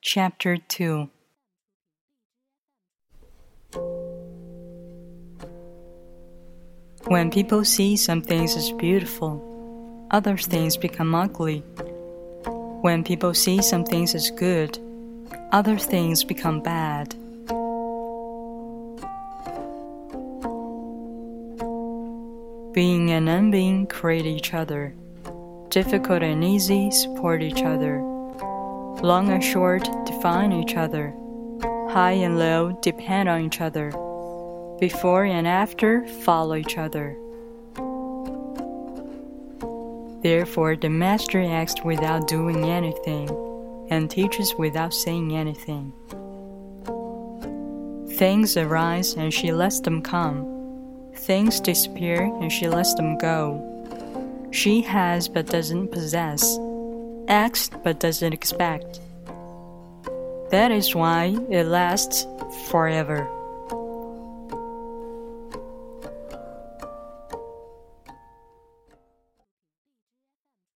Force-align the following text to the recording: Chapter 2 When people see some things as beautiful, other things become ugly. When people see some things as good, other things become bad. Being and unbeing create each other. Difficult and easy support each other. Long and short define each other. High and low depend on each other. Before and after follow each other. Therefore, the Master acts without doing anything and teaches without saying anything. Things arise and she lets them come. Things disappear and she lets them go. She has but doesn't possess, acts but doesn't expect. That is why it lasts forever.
Chapter 0.00 0.56
2 0.56 1.10
When 7.08 7.30
people 7.32 7.64
see 7.64 7.96
some 7.96 8.22
things 8.22 8.54
as 8.54 8.70
beautiful, 8.70 10.06
other 10.12 10.36
things 10.36 10.76
become 10.76 11.16
ugly. 11.16 11.64
When 12.80 13.02
people 13.02 13.34
see 13.34 13.60
some 13.60 13.84
things 13.84 14.14
as 14.14 14.30
good, 14.30 14.78
other 15.50 15.76
things 15.76 16.22
become 16.22 16.60
bad. 16.60 17.16
Being 22.72 23.10
and 23.10 23.26
unbeing 23.26 23.88
create 23.88 24.26
each 24.26 24.54
other. 24.54 24.94
Difficult 25.70 26.22
and 26.22 26.44
easy 26.44 26.92
support 26.92 27.42
each 27.42 27.62
other. 27.64 28.07
Long 29.02 29.30
and 29.30 29.42
short 29.42 29.84
define 30.04 30.52
each 30.52 30.74
other. 30.74 31.14
High 31.90 32.18
and 32.20 32.38
low 32.38 32.78
depend 32.82 33.28
on 33.28 33.42
each 33.42 33.60
other. 33.60 33.90
Before 34.80 35.24
and 35.24 35.46
after 35.46 36.06
follow 36.24 36.56
each 36.56 36.76
other. 36.76 37.16
Therefore, 40.22 40.74
the 40.74 40.90
Master 40.90 41.40
acts 41.40 41.76
without 41.84 42.26
doing 42.26 42.64
anything 42.64 43.30
and 43.88 44.10
teaches 44.10 44.54
without 44.56 44.92
saying 44.92 45.36
anything. 45.36 45.92
Things 48.18 48.56
arise 48.56 49.14
and 49.14 49.32
she 49.32 49.52
lets 49.52 49.78
them 49.78 50.02
come. 50.02 50.44
Things 51.14 51.60
disappear 51.60 52.24
and 52.40 52.50
she 52.50 52.68
lets 52.68 52.94
them 52.94 53.16
go. 53.16 53.64
She 54.50 54.80
has 54.80 55.28
but 55.28 55.46
doesn't 55.46 55.92
possess, 55.92 56.58
acts 57.28 57.70
but 57.84 58.00
doesn't 58.00 58.32
expect. 58.32 59.00
That 60.50 60.72
is 60.72 60.94
why 60.94 61.36
it 61.50 61.64
lasts 61.64 62.26
forever. 62.68 63.28